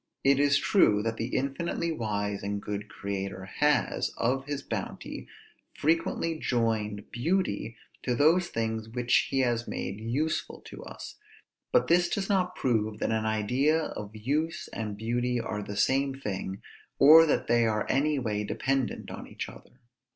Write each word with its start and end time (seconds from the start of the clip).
It 0.23 0.39
is 0.39 0.57
true 0.57 1.03
that 1.03 1.17
the 1.17 1.27
infinitely 1.27 1.91
wise 1.91 2.41
and 2.41 2.59
good 2.59 2.89
Creator 2.89 3.45
has, 3.59 4.09
of 4.17 4.45
his 4.45 4.63
bounty, 4.63 5.27
frequently 5.77 6.39
joined 6.39 7.11
beauty 7.11 7.77
to 8.01 8.15
those 8.15 8.47
things 8.47 8.89
which 8.89 9.27
he 9.29 9.41
has 9.41 9.67
made 9.67 9.99
useful 9.99 10.61
to 10.61 10.83
us; 10.83 11.19
but 11.71 11.85
this 11.87 12.09
does 12.09 12.29
not 12.29 12.55
prove 12.55 12.97
that 12.97 13.11
an 13.11 13.25
idea 13.27 13.79
of 13.79 14.15
use 14.15 14.67
and 14.69 14.97
beauty 14.97 15.39
are 15.39 15.61
the 15.61 15.77
same 15.77 16.15
thing, 16.19 16.63
or 16.97 17.27
that 17.27 17.45
they 17.45 17.67
are 17.67 17.85
any 17.87 18.17
way 18.17 18.43
dependent 18.43 19.11
on 19.11 19.27
each 19.27 19.47
other. 19.47 19.81